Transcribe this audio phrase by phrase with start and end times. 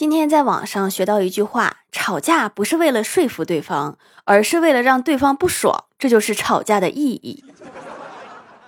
[0.00, 7.44] 今天在网上学到一句话：吵架不是为了说服对方，而是为了让对方不爽，这就是吵架的意义。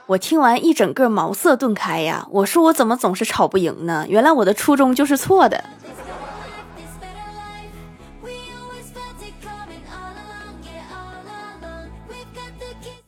[0.08, 2.26] 我听完一整个茅塞顿开呀！
[2.30, 4.04] 我说我怎么总是吵不赢呢？
[4.10, 5.64] 原来我的初衷就是错的。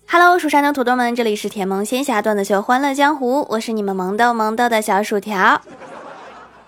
[0.08, 5.60] Hello，蜀山的土豆们，这里是甜萌仙侠段子秀《欢乐江湖》，我是你们萌豆萌豆的小薯条。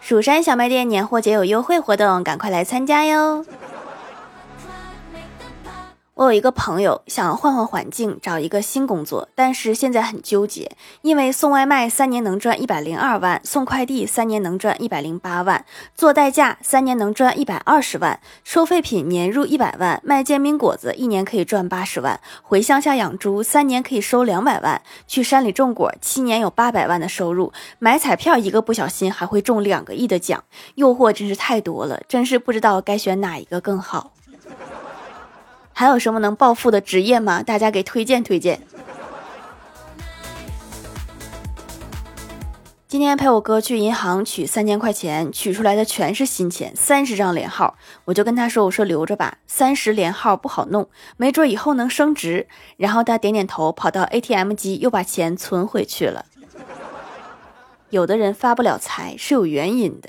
[0.00, 3.44] 蜀山小卖店年货节有优惠活动，赶快来参加哟！
[6.16, 30.42] 我有一个朋友想换换环境，找一个新工作，但是现在很纠结，因为送外卖三年能赚一百零二万，送快递三年能赚一百零八万，做代驾三年能赚一百二十万，收废品年入一百万，卖煎饼果子一年可以赚八十万，回乡下养猪三年可以收两百万，去山里种果七年有八百万的收入，买彩票一个不小心还会中两个亿的奖，
[30.76, 34.12] 诱惑真是太多了，真是不知道该选哪一个更好。
[35.78, 37.42] 还有什么能暴富的职业吗？
[37.42, 38.62] 大家给推荐推荐。
[42.88, 47.76] 今天陪我哥去银行取三千块钱，取出来的全是新钱，三十张连号。
[48.06, 56.24] 我就跟他说：“我说留着吧，三十连号不好弄，没准以后能升值。”然后他点点头，跑到 ATM 机又把钱存回去了。
[57.90, 60.08] 有的人发不了财是有原因的。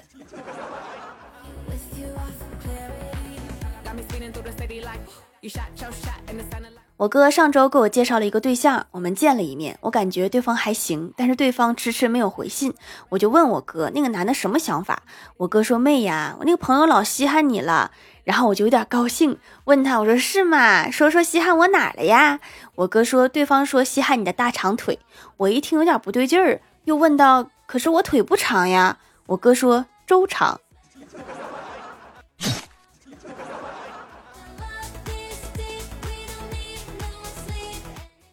[6.98, 12.74] 我哥上周给我介绍了一个对象，我们见了一面，我感觉对方还行，但是对方迟迟没有回信，
[13.10, 15.04] 我就问我哥那个男的什么想法。
[15.38, 17.92] 我哥说妹呀，我那个朋友老稀罕你了，
[18.24, 20.90] 然后我就有点高兴，问他我说是吗？
[20.90, 22.40] 说说稀罕我哪了呀？
[22.74, 24.98] 我哥说对方说稀罕你的大长腿，
[25.38, 28.98] 我一听有点不对劲儿，又问道可是我腿不长呀？
[29.28, 30.60] 我哥说周长。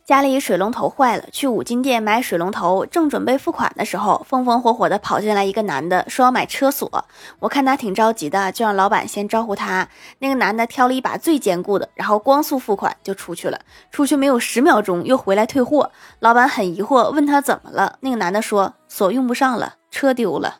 [0.07, 7.07] 家里水龙头坏了，去五金店买水龙头，正准备付款的时候，风风火火的跑进来一个男的，说要买车锁。
[7.39, 9.89] 我看他挺着急的，就让老板先招呼他。
[10.19, 13.59] 那个男的挑了一把最坚固的，然后光速付款就出去了。
[13.91, 15.91] 出去没有十秒钟，又回来退货。
[16.19, 17.97] 老板很疑惑，问他怎么了？
[18.01, 20.57] 那个男的说锁用不上了，车丢了。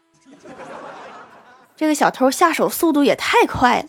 [1.77, 3.89] 这个小偷下手速度也太快了。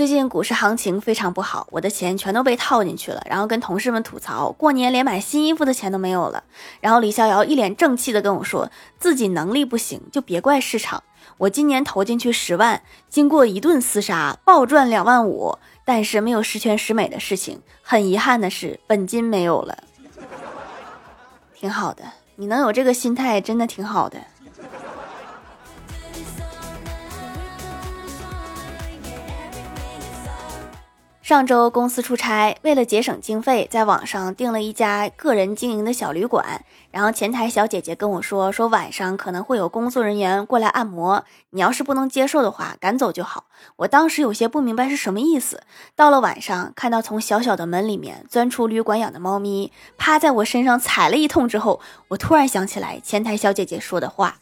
[0.00, 6.42] 最近股市行情非常不好，我的钱全都被套进去了，然后跟同事们吐槽，过年连买新衣服的钱都没有了。
[6.80, 11.02] 然后李逍遥一脸正气的跟我说，自己能力不行就别怪市场。
[11.36, 12.80] 我今年投进去十万，
[13.10, 17.60] 经过一顿厮杀，暴赚两万五，但是没有十全十美的事情。
[17.82, 19.76] 很遗憾的是，本金没有了。
[21.54, 22.04] 挺好的，
[22.36, 24.18] 你能有这个心态，真的挺好的。
[31.30, 36.64] 上周公司出差，为了节省经费，在网上订了一家个人经营的小旅馆。
[36.90, 43.44] 然后前台小姐姐跟我说，说晚上可能会有工作人员过来按摩，你要是不能接受的话，赶走就好。
[43.76, 45.62] 我当时有些不明白是什么意思。
[45.94, 54.34] 到了晚上，看到从小小的门里面钻出旅馆养的猫咪，趴在我身上踩了一通之后，我突然想起来前台小姐姐说的话，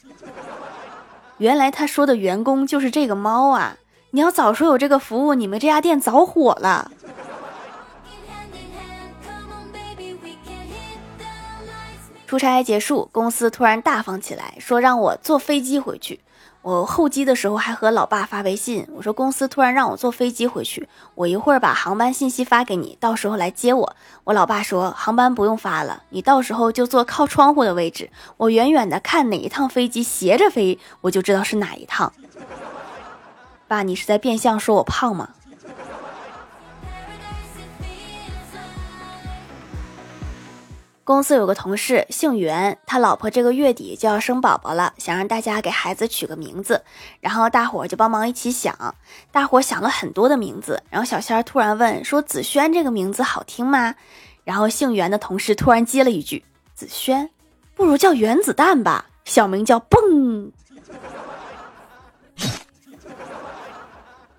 [1.37, 3.77] 原来她说的员工就是这个猫啊。
[4.11, 6.91] 你要早说有这个服务，你们这家店早火了。
[12.27, 16.21] 出差结束，公司突然大方起来，说让我坐飞机回去。
[16.61, 23.97] 我候机的时候还和老爸发微信，我说公司突然让我坐飞机回去，我一会儿把航班信息发给你，到时候来接我。
[24.25, 32.13] 我老爸说航班不用发了，你到时候就坐靠窗户的位置，我远远的看哪一趟飞机斜着飞，我就知道是哪一趟。
[33.69, 35.29] 爸，你是在变相说我胖吗？
[41.05, 46.83] 公司有个同事姓袁，他老婆这个月底就要生宝宝了，想让大家给孩子取个名字，
[47.21, 48.95] 然后大伙儿就帮忙一起想。
[49.31, 53.95] 大伙儿想了很多的名字，然后小仙儿突然问说：“子轩这个名字好听吗？”
[54.45, 56.45] 然后姓袁的同事突然接了一句
[56.75, 57.31] ：“子轩，
[57.75, 60.53] 不如叫原子弹吧，小名叫蹦。”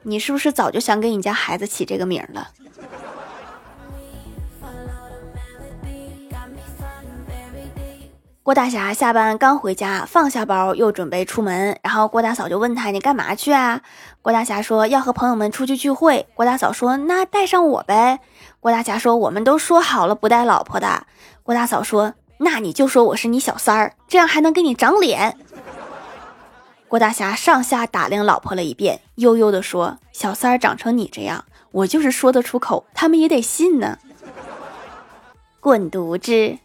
[0.04, 2.48] 你是不是早就想给你家孩子起这个名了？
[8.42, 13.82] 郭大侠下班刚回家，放下包又准备出门，然后郭大嫂就问他：“你干嘛去啊？”
[14.24, 18.22] 郭大侠说：“要和朋友们出去聚会。”郭大嫂说：“那带上我呗。”
[18.60, 21.06] 郭大侠说：“我们都说好了不带老婆的。”
[21.44, 25.38] 郭大嫂说：“那你就说我是你小三儿，这样还能给你长脸。
[26.90, 34.00] 郭大侠上下打量老婆了一遍，悠悠地说：“小三儿长成你这样，我就是说得出口，他们也得信呢。”
[35.62, 36.58] 滚犊子！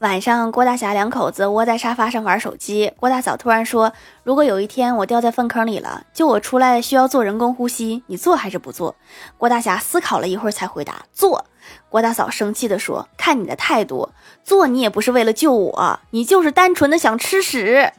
[0.00, 2.92] 晚上，郭大侠两口子窝在沙发上玩手机。
[2.98, 3.92] 郭大嫂突然说
[4.24, 8.96] ：“如果有一天我掉在粪坑里了，救我出来需要做人工呼吸，你做还是不做？”
[9.38, 11.44] 郭大侠思考了一会儿才回答：“做。”
[11.90, 14.08] 郭大嫂生气地说：“看你的态度，
[14.42, 17.92] 做你也不是为了救我，你就是单纯的想吃屎。”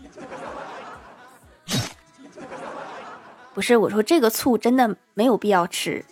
[3.54, 6.06] 不是我说，这个醋真的没有必要吃。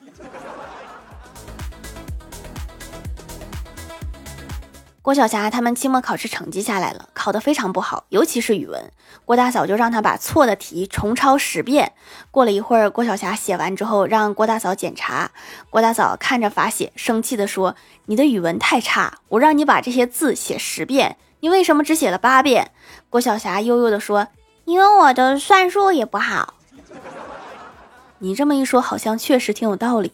[5.10, 8.92] 郭晓霞他们期末考试成绩下来了，考得非常不好，尤其是语文。
[9.26, 11.94] 郭大嫂就让他把错的题重抄十遍。
[12.30, 15.32] 过了一会儿，郭晓霞写完之后，让郭大嫂检查。
[15.72, 17.76] 郭大嫂看着罚写，生气地说
[18.06, 22.70] ：“你的语文太差，我让你把这些字写十遍，你为什么只写了八遍？”
[23.10, 24.28] 郭晓霞悠悠地说
[24.66, 26.54] ：“因为我的算术也不好。
[28.20, 30.14] ”你这么一说，好像确实挺有道理。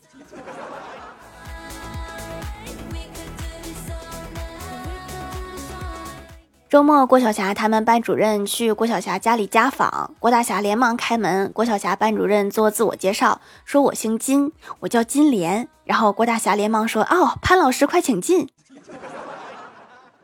[6.75, 11.49] 周末，郭晓霞他们班主任去郭晓霞家里家访，郭大侠连忙开门。
[11.53, 14.51] 郭晓霞班主任做自我介绍，说：“我姓金，
[14.81, 18.49] 我叫金莲。”然后郭大侠连忙说：“哦，潘老师，快请进。”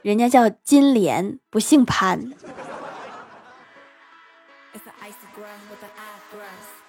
[0.04, 2.34] 人家叫金莲，不姓潘。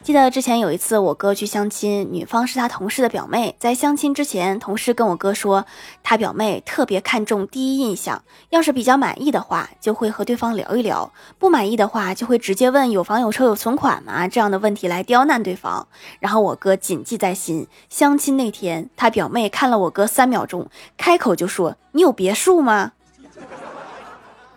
[0.02, 3.54] 记得之前有一次，我哥去相亲，女方是他同事的表妹。
[3.60, 5.64] 在相亲之前，同事跟我哥说，
[6.02, 8.20] 他表妹特别看重第一印象，
[8.50, 11.08] 要是比较满意的话，就会和对方聊一聊；
[11.38, 14.26] 不满意的话，就会直接问有房有车有存款吗？
[14.26, 15.86] 这样的问题来刁难对方。
[16.18, 17.68] 然后我哥谨记在心。
[17.88, 22.90] 相亲那天，他表妹看了我哥三秒钟，开口就说：“你有别墅吗？”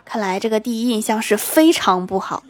[0.04, 2.42] 看来这个第一印象是非常不好。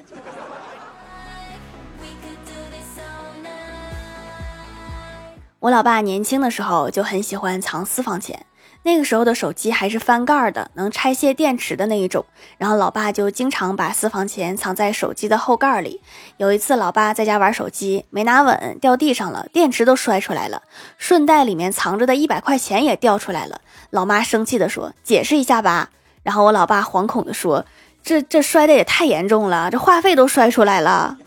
[5.66, 8.46] 我老爸年轻的时候就很喜欢藏私房钱，
[8.84, 12.24] 那个时候的手机还是翻盖的，能拆卸电池的那一种。
[12.56, 16.00] 然后老爸就经常把私房钱藏在手机的后盖里。
[16.36, 20.62] 有一次，老爸在家玩手机没拿稳，掉地上了，电池都摔出来了，
[20.98, 23.60] 顺带里面藏着的一百块钱也掉出来了。
[23.90, 25.90] 老妈生气的说：“解释一下吧。”
[26.22, 27.66] 然后我老爸惶恐的说
[28.04, 31.18] ：“这这摔的也太严重了，这话费都摔出来了。”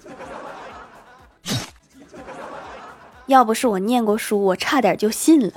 [3.30, 5.54] 要不是我念过书，我差点就信了。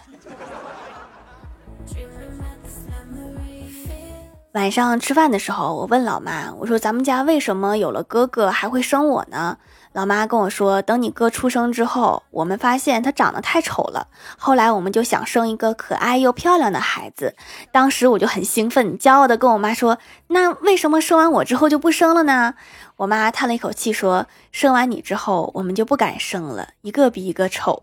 [4.52, 9.56] 晚上吃饭的时候，我问老妈：“我说咱们家为什么有了哥哥还会生我呢？”
[9.94, 17.34] 老妈跟我说：“等你哥出生之后，我们发现他长得太丑了，后来我们就想生一个可爱又漂亮的孩子。
[17.72, 19.96] 当时我就很兴奋，骄傲的跟我妈说
[20.28, 22.54] ：‘那为什么生完我之后就不生了呢？’
[22.96, 27.82] 我妈叹了一口气说：‘生完你之后，我们就不敢生了，一个比一个丑。’”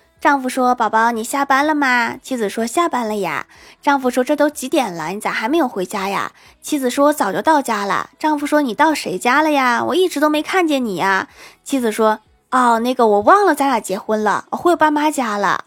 [0.21, 3.47] 丈夫说：“宝宝，你下班了吗？”妻子说：“下班了呀。”
[3.81, 9.83] 丈夫说：“这都几点了，你咋还没有回家呀？”妻子说：“我早就到家了。”丈夫说：“你到谁家了呀？
[9.83, 11.27] 我一直都没看见你呀。”
[11.65, 12.19] 妻子说
[12.51, 15.65] ：“哦，那个我忘了咱俩结婚了，我回我爸妈家了。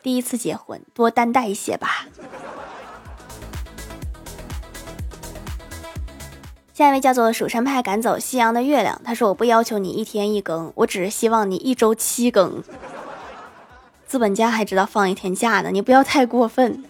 [0.00, 2.06] 第一次结婚，多担待一些吧。”
[6.78, 12.62] 下一位叫做蜀山派赶走夕阳的月亮，他说：“我不要求你一天一更，我只是希望你一周七更。”
[14.06, 16.84] 资本家还知道放一天假呢，你不要太过分。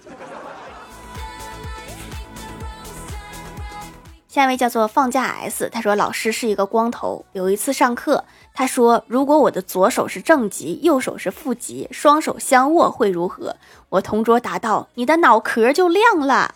[4.29, 13.57] 下一位叫做放假 S，他说：“老师是一个光头，有一次上课，他说如果我的左手是正极，右手是负极，双手相握会如何？”
[13.89, 16.55] 我同桌答道：“你的脑壳就亮了。”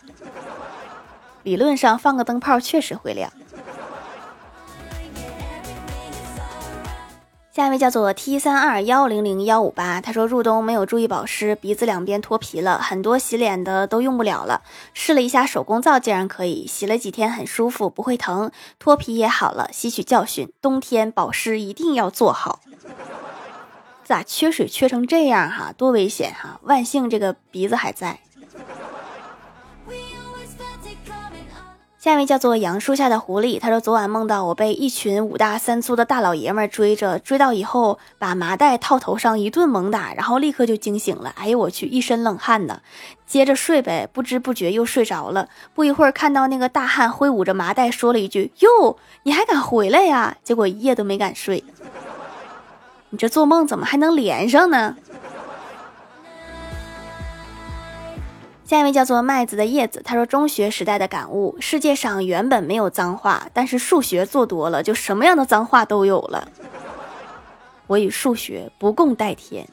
[1.43, 3.33] 理论上放个灯泡确实会亮。
[7.55, 14.63] 下一位叫做 T 三二幺零零幺五八，他说入冬没有注意保湿，鼻子两边脱皮了，很多洗脸的都用不了了。
[14.95, 19.69] 试了一下手工皂，竟然可以洗了几天，很舒服，不会疼，脱皮也好了。
[19.71, 22.61] 吸取教训，冬天保湿一定要做好。
[24.03, 25.75] 咋缺水缺成这样哈？
[25.77, 26.59] 多危险哈！
[26.63, 28.21] 万幸这个鼻子还在。
[32.03, 41.33] 下一位叫做杨树下的狐狸，他说昨晚梦到我被一群五大三粗的大老爷们追着，追到以后把麻袋套头上一顿猛打，然后立刻就惊醒了。
[41.37, 42.81] 哎呦我去，一身冷汗呢。
[43.25, 45.49] 接着睡呗，不知不觉又睡着了。
[45.75, 51.63] 不一会儿看到那个大汉挥舞着麻袋说了一句：“哟，你还敢回来呀？”结果一夜都没敢睡。
[53.11, 54.97] 你这做梦怎么还能连上呢？
[58.73, 66.49] 下一位叫做麦子的叶子，他说：“中学时代的感悟，世界上原本没有脏话，但是数学做多了，就什么样的脏话都有了。
[67.87, 69.69] 我与数学不共戴天。”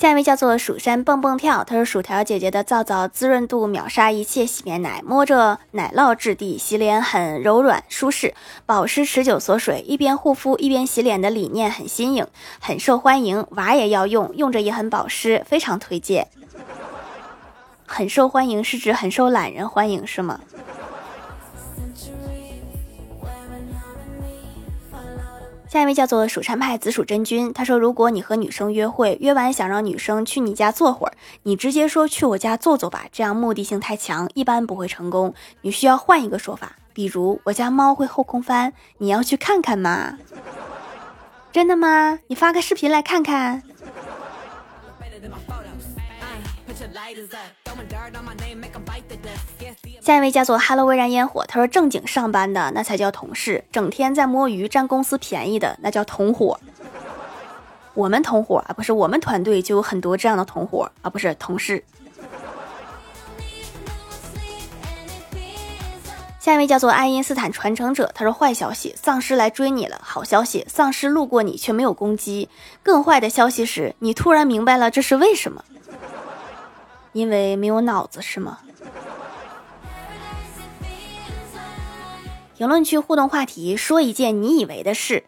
[0.00, 8.32] 下一位叫做蜀山蹦蹦跳，他说薯条姐姐的皂皂滋润度秒杀一切洗面奶，摸着奶酪质地，洗脸很柔软舒适，
[8.64, 12.26] 保湿持久锁水，一边护肤一边洗脸的理念很新颖，
[12.58, 16.28] 很受欢迎，娃也要用，用着也很保湿，非常推荐。
[17.84, 20.40] 很受欢迎是指很受懒人欢迎是吗？
[25.70, 35.32] 下一位叫做蜀山派紫薯真君，他说：“如果你和女生约会，约完想让女生去你家坐会儿，你直接说去我家坐坐吧，这样目的性太强，一般不会成功。
[35.60, 40.18] 你需要换一个说法，比如我家猫会后空翻，你要去看看吗？
[41.52, 42.18] 真的吗？
[42.26, 43.62] 你发个视频来看看。”
[50.00, 56.58] 下一位叫做 Hello 微燃烟火，他说正经上班的那才叫同事，整天在摸鱼占公司便宜的那叫同伙。
[57.92, 61.84] 我们同伙啊，不是我们团队就有很多这样的同伙啊，不是同事。
[66.38, 72.48] 下一位叫做爱因斯坦传承者，他说坏消息，丧尸来追你了；好消息，丧尸路过你却没有攻击。
[72.82, 75.62] 更坏的消息是你突然明白了这是为什么。
[77.12, 78.58] 因为没有脑子是吗？
[82.56, 85.24] 评论区互动话题：说一件你以为的事。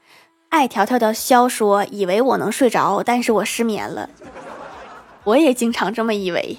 [0.51, 4.11] 爱条条的肖说：“以为我能睡着，但是我失眠了。”
[5.25, 6.59] 我也经常这么以为。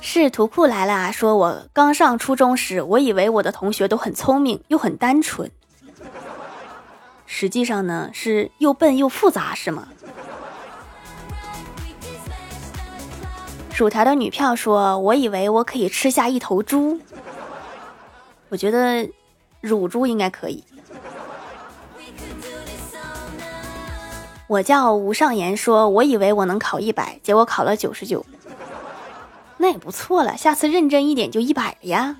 [0.00, 1.12] 是图库来了啊！
[1.12, 5.50] 说我刚上初中时，我以为我的同学都很聪明又很单纯，
[7.26, 9.88] 实际上呢是又笨又复杂，是吗？
[13.76, 16.98] 薯条的女票说：“我以为我可以吃下一头猪，
[18.48, 19.06] 我觉得
[19.60, 20.64] 乳猪应该可以。”
[24.48, 28.24] 我叫吴尚言，说：“我以为我能考一百，结果考了九十九，
[29.58, 32.16] 那也不错了，下次认真一点就一百了呀。”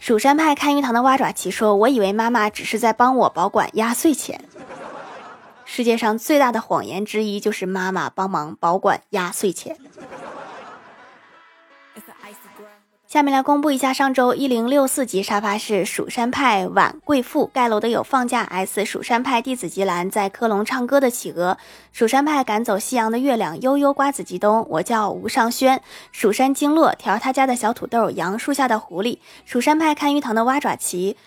[0.00, 4.40] 蜀山派看鱼塘的蛙爪奇说：“我以为妈妈只是在帮我保管压岁钱。”
[5.76, 9.76] 世界上最大的谎言之一就是妈妈帮忙保管压岁钱。
[13.06, 21.58] 下面来公布一下上周一零六四级沙发是蜀山派晚贵妇盖楼的有放假 S 蜀山派弟子吉兰在科隆唱歌的企鹅
[21.92, 31.18] 蜀山派赶走夕阳的月亮悠悠瓜子吉东我叫吴尚轩蜀山经络调他家的小土豆杨树下的狐狸蜀山派看鱼塘的蛙爪旗。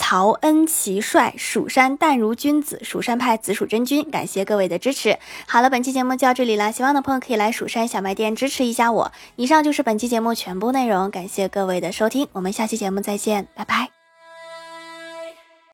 [0.00, 5.18] 曹恩奇帅，蜀山淡如君子，蜀山派紫薯真君，感谢各位的支持。
[5.48, 9.12] 好了，本期节目就到这里了，喜欢的朋友可以来蜀山小卖店支持一下我。
[9.34, 13.97] 以上就是本期节目全部内容，感谢各位的收听，我们下期节目再见，拜拜。